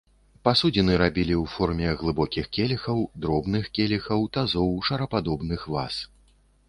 [0.47, 6.05] Пасудзіны рабілі ў форме глыбокіх келіхаў, дробных келіхаў, тазоў, шарападобных ваз.